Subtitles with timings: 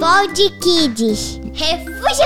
[0.00, 1.38] Pod Kids.
[1.52, 2.24] Refúgio!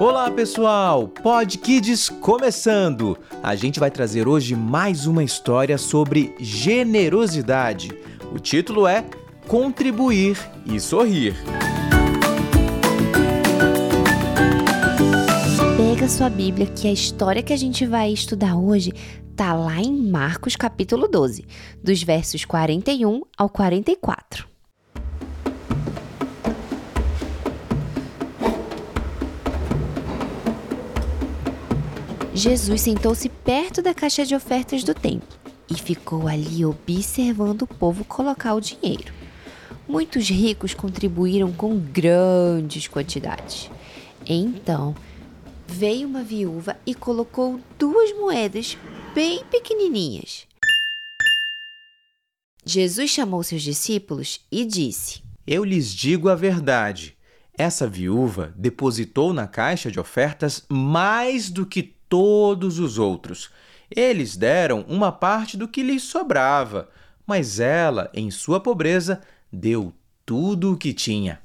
[0.00, 3.16] Olá pessoal, Pod Kids começando!
[3.40, 7.96] A gente vai trazer hoje mais uma história sobre generosidade.
[8.34, 9.04] O título é
[9.46, 11.36] Contribuir e Sorrir.
[16.08, 18.92] Sua Bíblia que a história que a gente vai estudar hoje
[19.36, 21.44] tá lá em Marcos capítulo 12,
[21.84, 24.48] dos versos 41 ao 44.
[32.32, 35.38] Jesus sentou-se perto da caixa de ofertas do templo
[35.70, 39.12] e ficou ali observando o povo colocar o dinheiro.
[39.86, 43.70] Muitos ricos contribuíram com grandes quantidades.
[44.26, 44.94] Então,
[45.68, 48.76] veio uma viúva e colocou duas moedas
[49.14, 50.46] bem pequenininhas.
[52.64, 57.16] Jesus chamou seus discípulos e disse: Eu lhes digo a verdade.
[57.56, 63.50] Essa viúva depositou na caixa de ofertas mais do que todos os outros.
[63.90, 66.88] Eles deram uma parte do que lhes sobrava,
[67.26, 69.92] mas ela, em sua pobreza, deu
[70.24, 71.40] tudo o que tinha.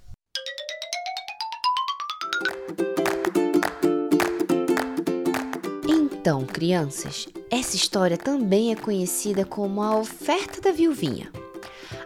[6.24, 11.30] Então, crianças, essa história também é conhecida como a oferta da viuvinha.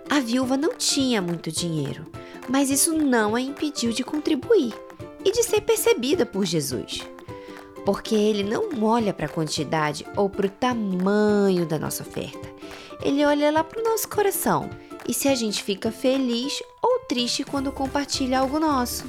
[0.10, 2.04] A viúva não tinha muito dinheiro,
[2.50, 4.74] mas isso não a impediu de contribuir
[5.24, 7.08] e de ser percebida por Jesus
[7.86, 12.50] porque ele não olha para a quantidade ou para o tamanho da nossa oferta.
[13.04, 14.68] Ele olha lá para o nosso coração
[15.08, 19.06] e se a gente fica feliz ou triste quando compartilha algo nosso.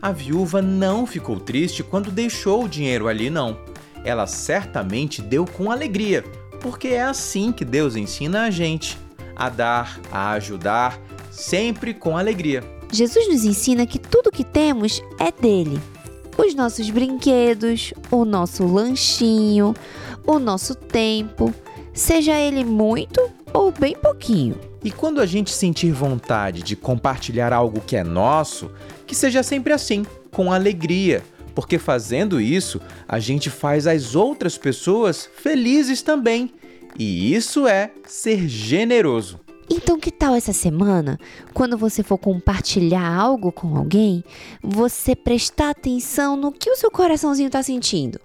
[0.00, 3.58] A viúva não ficou triste quando deixou o dinheiro ali, não.
[4.06, 6.24] Ela certamente deu com alegria,
[6.62, 8.98] porque é assim que Deus ensina a gente:
[9.34, 10.98] a dar, a ajudar,
[11.30, 12.64] sempre com alegria.
[12.90, 15.78] Jesus nos ensina que tudo que temos é dele
[16.36, 19.74] os nossos brinquedos, o nosso lanchinho,
[20.26, 21.52] o nosso tempo,
[21.94, 23.20] seja ele muito
[23.52, 24.58] ou bem pouquinho.
[24.84, 28.70] E quando a gente sentir vontade de compartilhar algo que é nosso,
[29.06, 31.24] que seja sempre assim, com alegria,
[31.56, 32.78] porque fazendo isso,
[33.08, 36.52] a gente faz as outras pessoas felizes também.
[36.98, 39.40] E isso é ser generoso.
[39.68, 41.18] Então, que tal essa semana,
[41.54, 44.22] quando você for compartilhar algo com alguém,
[44.62, 48.20] você prestar atenção no que o seu coraçãozinho está sentindo?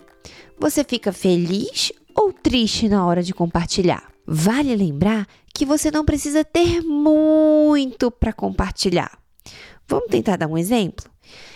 [0.59, 4.11] Você fica feliz ou triste na hora de compartilhar?
[4.27, 9.17] Vale lembrar que você não precisa ter muito para compartilhar.
[9.87, 11.09] Vamos tentar dar um exemplo?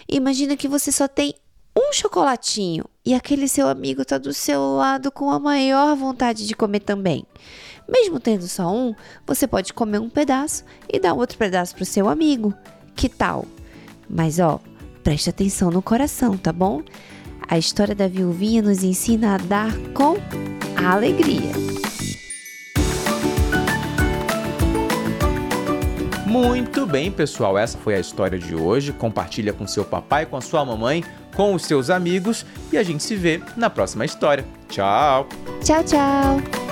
[0.09, 1.33] Imagina que você só tem
[1.88, 6.56] um chocolatinho e aquele seu amigo está do seu lado com a maior vontade de
[6.56, 7.25] comer também.
[7.88, 11.85] Mesmo tendo só um, você pode comer um pedaço e dar outro pedaço para o
[11.85, 12.53] seu amigo.
[12.96, 13.46] Que tal?
[14.09, 14.59] Mas ó,
[15.03, 16.81] preste atenção no coração, tá bom?
[17.47, 20.16] A história da viuvinha nos ensina a dar com
[20.84, 21.64] alegria.
[26.35, 27.57] Muito bem, pessoal.
[27.57, 28.91] Essa foi a história de hoje.
[28.91, 31.01] Compartilha com seu papai, com a sua mamãe,
[31.34, 34.44] com os seus amigos e a gente se vê na próxima história.
[34.68, 35.29] Tchau.
[35.63, 36.64] Tchau, tchau.